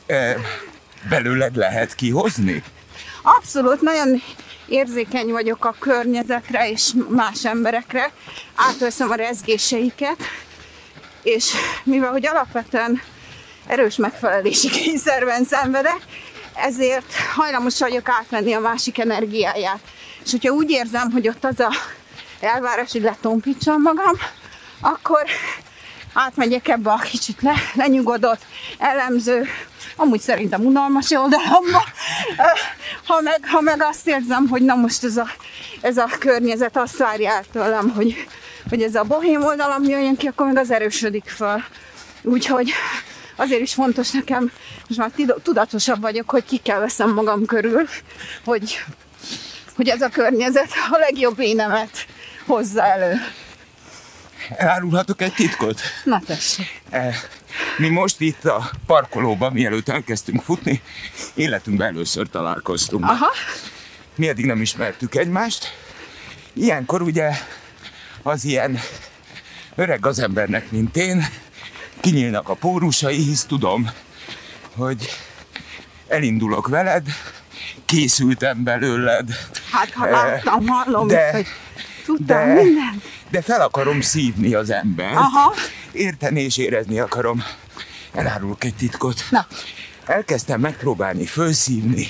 E, 0.06 0.36
belőled 1.08 1.56
lehet 1.56 1.94
kihozni? 1.94 2.62
Abszolút, 3.22 3.80
nagyon 3.80 4.22
érzékeny 4.68 5.30
vagyok 5.30 5.64
a 5.64 5.74
környezetre 5.78 6.70
és 6.70 6.90
más 7.08 7.44
emberekre, 7.44 8.12
átveszem 8.54 9.10
a 9.10 9.14
rezgéseiket, 9.14 10.16
és 11.22 11.52
mivel 11.84 12.10
hogy 12.10 12.26
alapvetően 12.26 13.02
erős 13.66 13.96
megfelelési 13.96 14.68
kényszerben 14.80 15.44
szenvedek, 15.44 16.00
ezért 16.54 17.14
hajlamos 17.34 17.78
vagyok 17.78 18.08
átvenni 18.08 18.52
a 18.52 18.60
másik 18.60 18.98
energiáját. 18.98 19.80
És 20.24 20.30
hogyha 20.30 20.52
úgy 20.52 20.70
érzem, 20.70 21.10
hogy 21.10 21.28
ott 21.28 21.44
az 21.44 21.60
a 21.60 21.70
elvárás, 22.40 22.92
hogy 22.92 23.02
letompítsam 23.02 23.82
magam, 23.82 24.14
akkor 24.80 25.24
átmegyek 26.12 26.68
ebbe 26.68 26.90
a 26.90 26.96
kicsit 26.96 27.42
le, 27.42 27.54
lenyugodott, 27.74 28.40
elemző, 28.78 29.48
amúgy 29.96 30.20
szerintem 30.20 30.66
unalmas 30.66 31.10
oldalamba. 31.10 31.84
Ha 33.06 33.20
meg, 33.20 33.40
ha 33.48 33.60
meg 33.60 33.82
azt 33.82 34.08
érzem, 34.08 34.48
hogy 34.48 34.62
na 34.62 34.74
most 34.74 35.04
ez 35.04 35.16
a, 35.16 35.26
ez 35.80 35.96
a 35.96 36.08
környezet 36.18 36.76
azt 36.76 36.96
várja 36.96 37.30
el 37.30 37.44
tőlem, 37.52 37.90
hogy, 37.90 38.26
hogy 38.68 38.82
ez 38.82 38.94
a 38.94 39.04
bohém 39.04 39.44
oldalam 39.44 39.82
jöjjön 39.82 40.16
ki, 40.16 40.26
akkor 40.26 40.46
meg 40.46 40.56
az 40.56 40.70
erősödik 40.70 41.28
fel. 41.28 41.64
Úgyhogy 42.22 42.72
azért 43.36 43.60
is 43.60 43.74
fontos 43.74 44.10
nekem, 44.10 44.50
most 44.88 45.00
már 45.00 45.10
tudatosabb 45.42 46.00
vagyok, 46.00 46.30
hogy 46.30 46.44
ki 46.44 46.56
kell 46.56 46.78
veszem 46.78 47.14
magam 47.14 47.44
körül, 47.44 47.88
hogy, 48.44 48.84
hogy 49.76 49.88
ez 49.88 50.02
a 50.02 50.08
környezet 50.08 50.70
a 50.90 50.98
legjobb 50.98 51.40
énemet 51.40 52.06
hozza 52.46 52.84
elő. 52.84 53.20
Elárulhatok 54.48 55.22
egy 55.22 55.34
titkot? 55.34 55.80
Na 56.04 56.20
tessék. 56.26 56.82
E, 56.90 57.14
mi 57.78 57.88
most 57.88 58.20
itt 58.20 58.44
a 58.44 58.70
parkolóban, 58.86 59.52
mielőtt 59.52 59.88
elkezdtünk 59.88 60.42
futni, 60.42 60.80
életünkben 61.34 61.86
először 61.86 62.28
találkoztunk. 62.28 63.04
Aha. 63.04 63.30
Mi 64.14 64.28
eddig 64.28 64.44
nem 64.44 64.60
ismertük 64.60 65.14
egymást. 65.14 65.74
Ilyenkor 66.52 67.02
ugye 67.02 67.30
az 68.22 68.44
ilyen 68.44 68.78
öreg 69.74 70.06
az 70.06 70.18
embernek, 70.18 70.70
mint 70.70 70.96
én, 70.96 71.26
kinyílnak 72.00 72.48
a 72.48 72.54
pórusai, 72.54 73.16
hisz 73.16 73.44
tudom, 73.44 73.90
hogy 74.76 75.08
elindulok 76.08 76.68
veled, 76.68 77.06
készültem 77.84 78.62
belőled. 78.62 79.28
Hát 79.70 79.92
ha 79.92 80.10
láttam, 80.10 80.66
hallom, 80.66 81.06
de, 81.06 81.32
hogy 81.32 81.46
tudtam 82.04 82.26
de, 82.26 82.62
mindent. 82.62 83.04
De 83.30 83.42
fel 83.42 83.60
akarom 83.60 84.00
szívni 84.00 84.54
az 84.54 84.70
embert. 84.70 85.16
Aha. 85.16 85.54
Érteni 85.92 86.40
és 86.40 86.56
érezni 86.56 86.98
akarom. 86.98 87.44
Elárulok 88.12 88.64
egy 88.64 88.74
titkot. 88.74 89.24
Na. 89.30 89.46
Elkezdtem 90.06 90.60
megpróbálni 90.60 91.26
fölszívni, 91.26 92.06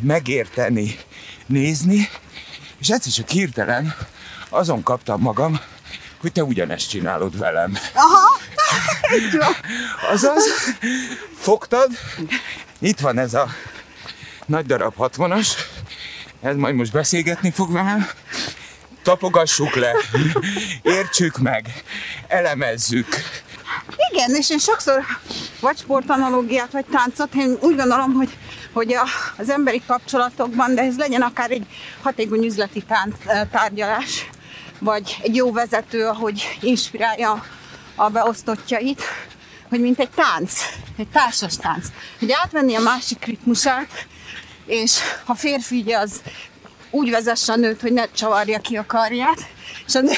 megérteni, 0.00 0.98
nézni, 1.46 2.08
és 2.78 2.88
egyszer 2.88 3.12
csak 3.12 3.28
hirtelen 3.28 3.94
azon 4.48 4.82
kaptam 4.82 5.20
magam, 5.20 5.60
hogy 6.20 6.32
te 6.32 6.44
ugyanezt 6.44 6.88
csinálod 6.88 7.38
velem. 7.38 7.78
Aha. 7.94 8.40
Azaz, 10.12 10.44
fogtad, 11.38 11.90
itt 12.78 13.00
van 13.00 13.18
ez 13.18 13.34
a 13.34 13.48
nagy 14.46 14.66
darab 14.66 14.94
60-as, 14.98 15.48
ez 16.42 16.56
majd 16.56 16.74
most 16.74 16.92
beszélgetni 16.92 17.50
fog 17.50 17.72
velem, 17.72 18.08
tapogassuk 19.06 19.74
le, 19.74 19.92
értsük 20.82 21.38
meg, 21.38 21.82
elemezzük. 22.28 23.06
Igen, 24.10 24.34
és 24.34 24.50
én 24.50 24.58
sokszor 24.58 25.04
vagy 25.60 25.78
sportanalógiát, 25.78 26.72
vagy 26.72 26.84
táncot, 26.84 27.34
én 27.34 27.56
úgy 27.60 27.76
gondolom, 27.76 28.12
hogy, 28.12 28.36
hogy 28.72 28.94
a, 28.94 29.04
az 29.36 29.50
emberi 29.50 29.82
kapcsolatokban, 29.86 30.74
de 30.74 30.82
ez 30.82 30.96
legyen 30.96 31.22
akár 31.22 31.50
egy 31.50 31.66
hatékony 32.02 32.44
üzleti 32.44 32.82
tánc, 32.82 33.16
tárgyalás, 33.50 34.28
vagy 34.78 35.18
egy 35.22 35.34
jó 35.34 35.52
vezető, 35.52 36.06
ahogy 36.06 36.58
inspirálja 36.60 37.44
a 37.94 38.08
beosztottjait, 38.08 39.02
hogy 39.68 39.80
mint 39.80 39.98
egy 39.98 40.10
tánc, 40.10 40.60
egy 40.96 41.08
társas 41.08 41.56
tánc, 41.56 41.86
hogy 42.18 42.32
átvenni 42.32 42.74
a 42.74 42.80
másik 42.80 43.24
ritmusát, 43.24 44.06
és 44.66 44.98
ha 45.24 45.34
férfi 45.34 45.80
ugye 45.80 45.98
az 45.98 46.20
úgy 46.96 47.10
vezesse 47.10 47.52
a 47.52 47.56
nőt, 47.56 47.80
hogy 47.80 47.92
ne 47.92 48.10
csavarja 48.10 48.58
ki 48.58 48.76
a 48.76 48.86
karját, 48.86 49.38
és 49.86 49.94
a 49.94 50.00
nő, 50.00 50.12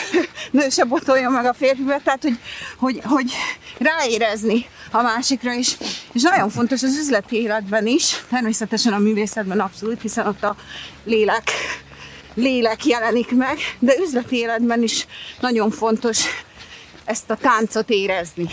nő 0.51 0.69
se 0.69 0.85
botolja 0.85 1.31
meg 1.31 1.45
a 1.45 1.55
férfibe, 1.55 2.01
tehát 2.05 2.23
hogy, 2.23 2.39
hogy, 2.77 3.01
hogy 3.05 3.33
ráérezni 3.79 4.67
a 4.91 5.03
másikra 5.03 5.53
is. 5.53 5.77
És 6.13 6.23
nagyon 6.23 6.51
fontos 6.51 6.83
az 6.83 6.97
üzleti 6.97 7.37
életben 7.37 7.87
is, 7.87 8.25
természetesen 8.31 8.93
a 8.93 8.99
művészetben 8.99 9.61
abszolút, 9.61 10.03
hiszen 10.03 10.27
ott 10.27 10.45
a 10.45 10.57
lélek, 11.05 11.51
lélek 12.35 12.87
jelenik 12.87 13.31
meg, 13.37 13.59
de 13.79 13.95
üzleti 14.01 14.37
életben 14.37 14.83
is 14.83 15.07
nagyon 15.41 15.71
fontos 15.71 16.25
ezt 17.05 17.31
a 17.31 17.37
táncot 17.37 17.91
érezni. 17.91 18.47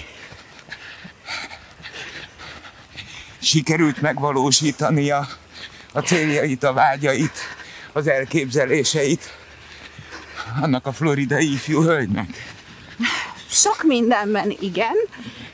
Sikerült 3.41 4.01
megvalósítani 4.01 5.11
a, 5.11 5.27
a 5.93 5.99
céljait, 5.99 6.63
a 6.63 6.73
vágyait, 6.73 7.39
az 7.95 8.07
elképzeléseit 8.07 9.33
annak 10.61 10.85
a 10.85 10.91
floridai 10.91 11.53
ifjú 11.53 11.81
hölgynek? 11.81 12.29
Sok 13.49 13.83
mindenben 13.83 14.55
igen. 14.59 14.95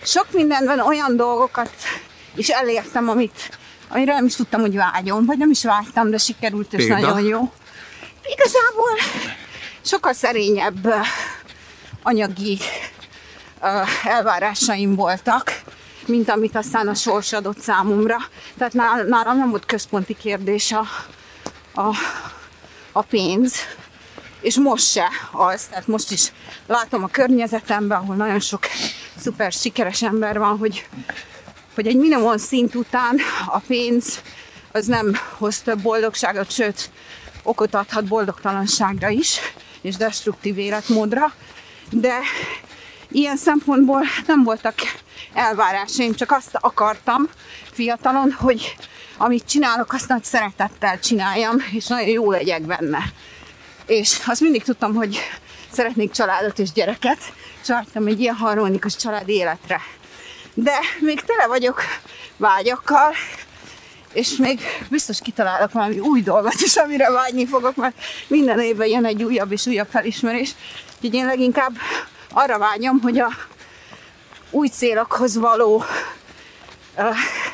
Sok 0.03 0.27
mindenben 0.31 0.79
olyan 0.79 1.15
dolgokat 1.15 1.71
is 2.35 2.49
elértem, 2.49 3.09
amit, 3.09 3.59
amire 3.89 4.13
nem 4.13 4.25
is 4.25 4.35
tudtam, 4.35 4.61
hogy 4.61 4.75
vágyom, 4.75 5.25
vagy 5.25 5.37
nem 5.37 5.49
is 5.49 5.63
vágytam, 5.63 6.09
de 6.09 6.17
sikerült, 6.17 6.73
és 6.73 6.85
Példa? 6.85 7.07
nagyon 7.07 7.27
jó. 7.27 7.51
Igazából 8.23 8.97
sokkal 9.81 10.13
szerényebb 10.13 10.93
anyagi 12.03 12.57
elvárásaim 14.03 14.95
voltak, 14.95 15.61
mint 16.05 16.29
amit 16.29 16.55
aztán 16.55 16.87
a 16.87 16.93
sors 16.93 17.33
adott 17.33 17.59
számomra. 17.59 18.17
Tehát 18.57 18.73
nálam 19.07 19.37
nem 19.37 19.49
volt 19.49 19.65
központi 19.65 20.15
kérdés 20.15 20.71
a, 20.71 20.83
a, 21.73 21.95
a 22.91 23.01
pénz, 23.01 23.55
és 24.41 24.55
most 24.55 24.91
se 24.91 25.07
az, 25.31 25.65
tehát 25.65 25.87
most 25.87 26.11
is 26.11 26.31
látom 26.67 27.03
a 27.03 27.07
környezetemben, 27.07 27.97
ahol 27.97 28.15
nagyon 28.15 28.39
sok 28.39 28.65
szuper 29.17 29.51
sikeres 29.51 30.01
ember 30.01 30.39
van, 30.39 30.57
hogy, 30.57 30.87
hogy 31.75 31.87
egy 31.87 31.97
minimum 31.97 32.37
szint 32.37 32.75
után 32.75 33.19
a 33.45 33.59
pénz 33.59 34.21
az 34.71 34.85
nem 34.85 35.15
hoz 35.37 35.59
több 35.59 35.81
boldogságot, 35.81 36.51
sőt, 36.51 36.89
okot 37.43 37.73
adhat 37.75 38.05
boldogtalanságra 38.05 39.09
is, 39.09 39.39
és 39.81 39.95
destruktív 39.95 40.57
életmódra, 40.57 41.33
de 41.89 42.19
ilyen 43.11 43.37
szempontból 43.37 44.01
nem 44.27 44.43
voltak 44.43 44.75
elvárásaim, 45.33 46.15
csak 46.15 46.31
azt 46.31 46.57
akartam 46.59 47.29
fiatalon, 47.71 48.31
hogy 48.31 48.75
amit 49.21 49.45
csinálok, 49.45 49.93
azt 49.93 50.07
nagy 50.07 50.23
szeretettel 50.23 50.99
csináljam, 50.99 51.55
és 51.71 51.87
nagyon 51.87 52.07
jó 52.07 52.31
legyek 52.31 52.61
benne. 52.61 52.99
És 53.85 54.19
azt 54.25 54.41
mindig 54.41 54.63
tudtam, 54.63 54.93
hogy 54.93 55.19
szeretnék 55.71 56.11
családot 56.11 56.59
és 56.59 56.71
gyereket, 56.71 57.17
és 57.61 57.67
vártam 57.67 58.07
egy 58.07 58.19
ilyen 58.19 58.35
harmonikus 58.35 58.95
családi 58.95 59.33
életre. 59.33 59.81
De 60.53 60.79
még 60.99 61.21
tele 61.21 61.47
vagyok 61.47 61.81
vágyakkal, 62.37 63.13
és 64.13 64.35
még 64.35 64.59
biztos 64.89 65.19
kitalálok 65.19 65.71
valami 65.71 65.99
új 65.99 66.21
dolgot 66.21 66.61
is, 66.61 66.75
amire 66.75 67.11
vágyni 67.11 67.47
fogok, 67.47 67.75
mert 67.75 67.95
minden 68.27 68.59
évben 68.59 68.87
jön 68.87 69.05
egy 69.05 69.23
újabb 69.23 69.51
és 69.51 69.65
újabb 69.65 69.87
felismerés. 69.89 70.51
Úgyhogy 70.95 71.13
én 71.13 71.25
leginkább 71.25 71.71
arra 72.31 72.57
vágyom, 72.57 72.99
hogy 73.01 73.19
a 73.19 73.29
új 74.49 74.67
célokhoz 74.67 75.37
való 75.37 75.83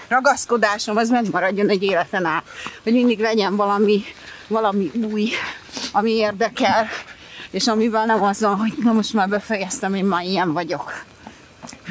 ragaszkodásom 0.07 0.97
az 0.97 1.09
megmaradjon 1.09 1.69
egy 1.69 1.83
életen 1.83 2.25
át. 2.25 2.43
Hogy 2.83 2.93
mindig 2.93 3.19
legyen 3.19 3.55
valami, 3.55 4.03
valami 4.47 4.91
új, 5.11 5.29
ami 5.91 6.11
érdekel, 6.11 6.87
és 7.51 7.67
amivel 7.67 8.05
nem 8.05 8.23
az 8.23 8.39
van, 8.39 8.55
hogy 8.55 8.73
na 8.83 8.91
most 8.91 9.13
már 9.13 9.29
befejeztem, 9.29 9.93
én 9.93 10.05
már 10.05 10.23
ilyen 10.23 10.53
vagyok. 10.53 11.03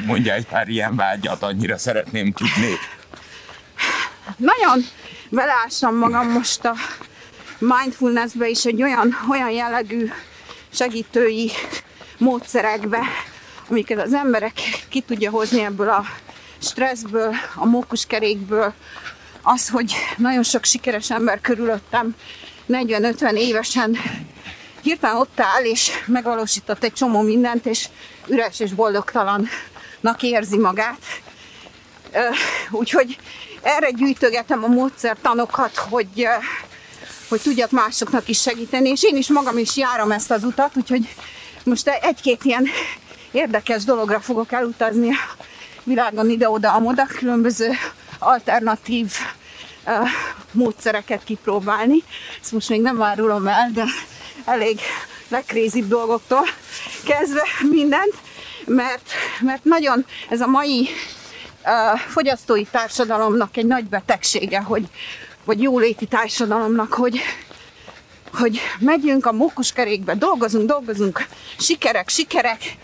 Mondja 0.05 0.33
egy 0.33 0.47
pár 0.47 0.67
ilyen 0.67 0.95
vágyat, 0.95 1.43
annyira 1.43 1.77
szeretném 1.77 2.33
tudni. 2.33 2.73
Nagyon 4.37 4.85
beleástam 5.29 5.95
magam 5.95 6.29
most 6.29 6.65
a 6.65 6.73
mindfulnessbe 7.59 8.47
is 8.47 8.65
egy 8.65 8.81
olyan, 8.81 9.17
olyan 9.29 9.49
jellegű 9.49 10.09
segítői 10.69 11.51
módszerekbe, 12.17 12.99
amiket 13.69 14.01
az 14.01 14.13
emberek 14.13 14.53
ki 14.89 15.01
tudja 15.01 15.31
hozni 15.31 15.63
ebből 15.63 15.89
a 15.89 16.05
stresszből, 16.59 17.33
a 17.55 17.65
mókuskerékből, 17.65 18.73
az, 19.41 19.69
hogy 19.69 19.93
nagyon 20.17 20.43
sok 20.43 20.63
sikeres 20.63 21.11
ember 21.11 21.41
körülöttem 21.41 22.15
40-50 22.69 23.31
évesen 23.31 23.97
hirtelen 24.81 25.15
ott 25.15 25.39
áll, 25.39 25.63
és 25.63 25.91
megvalósított 26.05 26.83
egy 26.83 26.93
csomó 26.93 27.21
mindent, 27.21 27.65
és 27.65 27.87
üres 28.27 28.59
és 28.59 28.73
boldogtalannak 28.73 30.21
érzi 30.21 30.57
magát. 30.57 31.01
Úgyhogy 32.71 33.17
erre 33.61 33.89
gyűjtögetem 33.91 34.63
a 34.63 34.67
módszertanokat, 34.67 35.75
hogy, 35.75 36.27
hogy 37.29 37.41
tudjak 37.41 37.71
másoknak 37.71 38.27
is 38.27 38.41
segíteni, 38.41 38.89
és 38.89 39.03
én 39.03 39.15
is 39.15 39.29
magam 39.29 39.57
is 39.57 39.77
járom 39.77 40.11
ezt 40.11 40.31
az 40.31 40.43
utat, 40.43 40.71
úgyhogy 40.75 41.15
most 41.63 41.87
egy-két 41.87 42.43
ilyen 42.43 42.67
érdekes 43.31 43.83
dologra 43.83 44.19
fogok 44.19 44.51
elutazni 44.51 45.09
világon 45.87 46.29
ide-oda, 46.29 46.73
amoda, 46.73 47.05
különböző 47.05 47.69
alternatív 48.19 49.11
uh, 49.85 50.07
módszereket 50.51 51.23
kipróbálni. 51.23 52.03
Ezt 52.41 52.51
most 52.51 52.69
még 52.69 52.81
nem 52.81 53.01
árulom 53.01 53.47
el, 53.47 53.69
de 53.73 53.83
elég 54.45 54.79
legkrézibb 55.27 55.87
dolgoktól 55.87 56.43
kezdve 57.05 57.43
mindent, 57.69 58.13
mert, 58.65 59.11
mert 59.39 59.63
nagyon 59.63 60.05
ez 60.29 60.41
a 60.41 60.47
mai 60.47 60.89
uh, 61.65 61.99
fogyasztói 61.99 62.63
társadalomnak 62.63 63.57
egy 63.57 63.65
nagy 63.65 63.85
betegsége, 63.85 64.59
hogy, 64.59 64.85
vagy 65.45 65.61
jóléti 65.61 66.05
társadalomnak, 66.05 66.93
hogy, 66.93 67.19
hogy 68.33 68.59
megyünk 68.79 69.25
a 69.25 69.31
mókuskerékbe, 69.31 70.15
dolgozunk, 70.15 70.67
dolgozunk, 70.67 71.25
sikerek, 71.57 72.09
sikerek, 72.09 72.77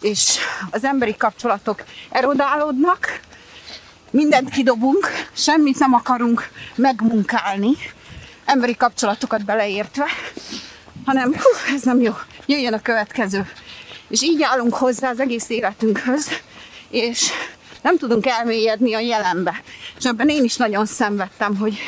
és 0.00 0.38
az 0.70 0.84
emberi 0.84 1.16
kapcsolatok 1.16 1.84
erodálódnak, 2.10 3.20
mindent 4.10 4.50
kidobunk, 4.50 5.08
semmit 5.32 5.78
nem 5.78 5.94
akarunk 5.94 6.48
megmunkálni, 6.74 7.76
emberi 8.44 8.76
kapcsolatokat 8.76 9.44
beleértve, 9.44 10.06
hanem 11.04 11.32
hú, 11.32 11.74
ez 11.74 11.82
nem 11.82 12.00
jó, 12.00 12.12
jöjjön 12.46 12.72
a 12.72 12.82
következő. 12.82 13.50
És 14.08 14.22
így 14.22 14.42
állunk 14.42 14.74
hozzá 14.74 15.10
az 15.10 15.20
egész 15.20 15.48
életünkhöz, 15.48 16.28
és 16.90 17.30
nem 17.82 17.98
tudunk 17.98 18.26
elmélyedni 18.26 18.94
a 18.94 18.98
jelenbe. 18.98 19.62
És 19.98 20.04
ebben 20.04 20.28
én 20.28 20.44
is 20.44 20.56
nagyon 20.56 20.86
szenvedtem, 20.86 21.56
hogy 21.56 21.78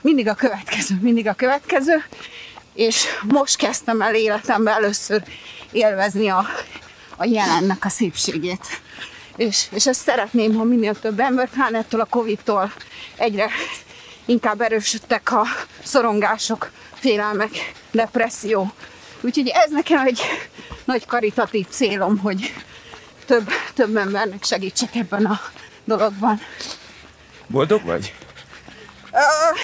mindig 0.00 0.28
a 0.28 0.34
következő, 0.34 0.98
mindig 1.00 1.26
a 1.26 1.34
következő, 1.34 2.04
és 2.74 3.04
most 3.22 3.56
kezdtem 3.56 4.00
el 4.00 4.14
életemben 4.14 4.74
először 4.74 5.22
élvezni 5.72 6.28
a, 6.28 6.46
a 7.16 7.24
jelennek 7.24 7.84
a 7.84 7.88
szépségét. 7.88 8.80
És, 9.36 9.66
és 9.70 9.86
ezt 9.86 10.00
szeretném, 10.00 10.54
ha 10.54 10.64
minél 10.64 10.94
több 11.00 11.20
ember, 11.20 11.48
hát 11.56 11.72
ettől 11.72 12.00
a 12.00 12.04
Covid-tól 12.04 12.72
egyre 13.16 13.50
inkább 14.24 14.60
erősödtek 14.60 15.32
a 15.32 15.44
szorongások, 15.82 16.70
félelmek, 16.94 17.72
depresszió. 17.90 18.72
Úgyhogy 19.20 19.48
ez 19.48 19.70
nekem 19.70 20.06
egy 20.06 20.20
nagy 20.84 21.06
karitatív 21.06 21.66
célom, 21.68 22.18
hogy 22.18 22.54
több, 23.26 23.48
több 23.74 23.96
embernek 23.96 24.44
segítsek 24.44 24.94
ebben 24.94 25.24
a 25.24 25.40
dologban. 25.84 26.40
Boldog 27.46 27.84
vagy? 27.84 28.14
Uh, 29.12 29.58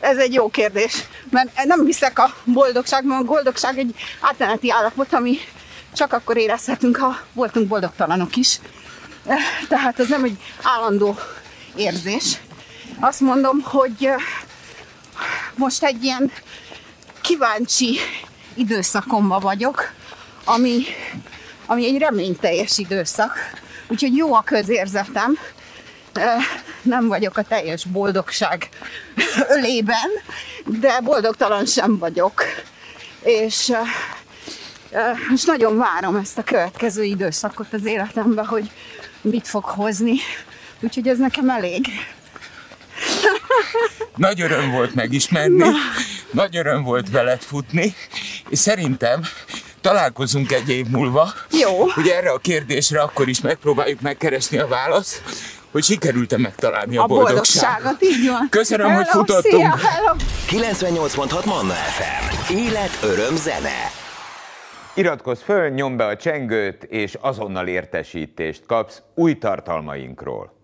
ez 0.00 0.18
egy 0.18 0.32
jó 0.32 0.48
kérdés, 0.48 0.92
mert 1.30 1.64
nem 1.64 1.84
hiszek 1.84 2.18
a 2.18 2.34
boldogságban, 2.44 3.18
a 3.18 3.24
boldogság 3.24 3.78
egy 3.78 3.94
átmeneti 4.20 4.70
állapot, 4.70 5.12
ami 5.12 5.38
csak 5.92 6.12
akkor 6.12 6.36
érezhetünk, 6.36 6.96
ha 6.96 7.16
voltunk 7.32 7.68
boldogtalanok 7.68 8.36
is. 8.36 8.60
Tehát 9.68 10.00
ez 10.00 10.08
nem 10.08 10.24
egy 10.24 10.38
állandó 10.62 11.18
érzés. 11.76 12.40
Azt 13.00 13.20
mondom, 13.20 13.60
hogy 13.62 14.10
most 15.54 15.82
egy 15.82 16.04
ilyen 16.04 16.32
kíváncsi 17.20 17.98
időszakomba 18.54 19.38
vagyok, 19.38 19.92
ami, 20.44 20.82
ami 21.66 21.86
egy 21.86 21.98
reményteljes 21.98 22.78
időszak. 22.78 23.32
Úgyhogy 23.88 24.16
jó 24.16 24.34
a 24.34 24.42
közérzetem, 24.42 25.38
nem 26.82 27.08
vagyok 27.08 27.36
a 27.36 27.42
teljes 27.42 27.84
boldogság 27.84 28.68
ölében, 29.48 30.08
de 30.64 31.00
boldogtalan 31.00 31.66
sem 31.66 31.98
vagyok. 31.98 32.44
És 33.22 33.72
most 35.30 35.46
nagyon 35.46 35.76
várom 35.76 36.16
ezt 36.16 36.38
a 36.38 36.42
következő 36.42 37.02
időszakot 37.02 37.72
az 37.72 37.84
életemben, 37.84 38.46
hogy 38.46 38.70
mit 39.20 39.48
fog 39.48 39.64
hozni. 39.64 40.14
Úgyhogy 40.80 41.08
ez 41.08 41.18
nekem 41.18 41.50
elég. 41.50 41.86
Nagy 44.16 44.40
öröm 44.40 44.70
volt 44.70 44.94
megismerni, 44.94 45.56
Na. 45.56 45.70
nagy 46.30 46.56
öröm 46.56 46.82
volt 46.82 47.10
veled 47.10 47.40
futni, 47.40 47.94
és 48.48 48.58
szerintem 48.58 49.20
találkozunk 49.80 50.52
egy 50.52 50.68
év 50.68 50.86
múlva. 50.86 51.32
Jó. 51.50 51.88
Hogy 51.88 52.08
erre 52.08 52.30
a 52.30 52.38
kérdésre 52.38 53.00
akkor 53.00 53.28
is 53.28 53.40
megpróbáljuk 53.40 54.00
megkeresni 54.00 54.58
a 54.58 54.66
választ, 54.68 55.22
hogy 55.70 55.82
sikerült-e 55.82 56.38
megtalálni 56.38 56.96
a, 56.96 57.02
a 57.02 57.06
boldogságot. 57.06 57.82
boldogságot. 57.82 58.02
Így 58.02 58.28
van. 58.28 58.48
Köszönöm, 58.50 58.86
hello, 58.86 58.98
hogy 58.98 59.08
futottunk. 59.08 59.78
Szia, 59.78 59.78
98.6 60.48 61.44
Manna 61.44 61.72
FM. 61.72 62.52
Élet, 62.54 62.98
öröm, 63.02 63.36
zene. 63.36 63.90
Iratkozz 64.94 65.40
föl, 65.42 65.68
nyomd 65.68 65.96
be 65.96 66.06
a 66.06 66.16
csengőt, 66.16 66.84
és 66.84 67.16
azonnal 67.20 67.66
értesítést 67.66 68.66
kapsz 68.66 69.02
új 69.14 69.38
tartalmainkról. 69.38 70.59